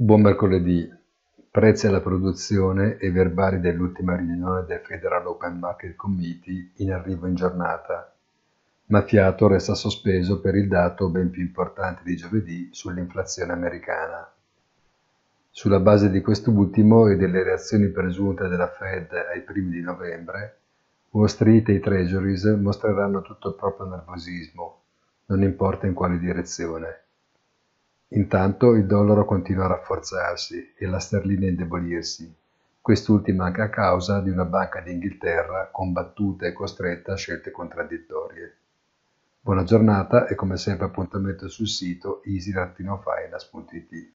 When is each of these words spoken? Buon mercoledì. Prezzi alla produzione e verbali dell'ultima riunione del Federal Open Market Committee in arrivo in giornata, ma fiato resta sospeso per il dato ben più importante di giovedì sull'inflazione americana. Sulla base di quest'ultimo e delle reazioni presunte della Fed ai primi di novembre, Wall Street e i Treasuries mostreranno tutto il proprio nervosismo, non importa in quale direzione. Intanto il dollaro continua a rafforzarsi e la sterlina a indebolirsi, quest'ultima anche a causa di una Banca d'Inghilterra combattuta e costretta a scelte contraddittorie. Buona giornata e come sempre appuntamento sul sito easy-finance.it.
Buon 0.00 0.20
mercoledì. 0.20 0.88
Prezzi 1.50 1.88
alla 1.88 2.00
produzione 2.00 2.98
e 2.98 3.10
verbali 3.10 3.58
dell'ultima 3.58 4.14
riunione 4.14 4.64
del 4.64 4.78
Federal 4.78 5.26
Open 5.26 5.58
Market 5.58 5.96
Committee 5.96 6.70
in 6.76 6.92
arrivo 6.92 7.26
in 7.26 7.34
giornata, 7.34 8.14
ma 8.86 9.02
fiato 9.02 9.48
resta 9.48 9.74
sospeso 9.74 10.40
per 10.40 10.54
il 10.54 10.68
dato 10.68 11.08
ben 11.08 11.30
più 11.30 11.42
importante 11.42 12.02
di 12.04 12.14
giovedì 12.14 12.68
sull'inflazione 12.70 13.52
americana. 13.52 14.32
Sulla 15.50 15.80
base 15.80 16.10
di 16.10 16.20
quest'ultimo 16.20 17.08
e 17.08 17.16
delle 17.16 17.42
reazioni 17.42 17.88
presunte 17.88 18.46
della 18.46 18.68
Fed 18.68 19.10
ai 19.10 19.42
primi 19.42 19.70
di 19.70 19.80
novembre, 19.80 20.58
Wall 21.10 21.26
Street 21.26 21.68
e 21.70 21.72
i 21.72 21.80
Treasuries 21.80 22.44
mostreranno 22.44 23.20
tutto 23.20 23.48
il 23.48 23.56
proprio 23.56 23.88
nervosismo, 23.88 24.80
non 25.26 25.42
importa 25.42 25.88
in 25.88 25.94
quale 25.94 26.20
direzione. 26.20 27.02
Intanto 28.12 28.74
il 28.74 28.86
dollaro 28.86 29.26
continua 29.26 29.66
a 29.66 29.68
rafforzarsi 29.68 30.72
e 30.78 30.86
la 30.86 30.98
sterlina 30.98 31.44
a 31.44 31.50
indebolirsi, 31.50 32.34
quest'ultima 32.80 33.44
anche 33.44 33.60
a 33.60 33.68
causa 33.68 34.20
di 34.20 34.30
una 34.30 34.46
Banca 34.46 34.80
d'Inghilterra 34.80 35.68
combattuta 35.70 36.46
e 36.46 36.54
costretta 36.54 37.12
a 37.12 37.16
scelte 37.16 37.50
contraddittorie. 37.50 38.56
Buona 39.40 39.62
giornata 39.64 40.26
e 40.26 40.34
come 40.34 40.56
sempre 40.56 40.86
appuntamento 40.86 41.48
sul 41.48 41.68
sito 41.68 42.22
easy-finance.it. 42.24 44.12